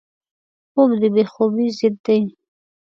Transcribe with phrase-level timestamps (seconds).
[0.71, 2.21] خوب د بې خوبۍ ضد دی